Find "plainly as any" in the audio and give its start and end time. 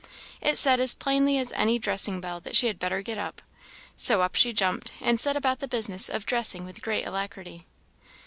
0.95-1.77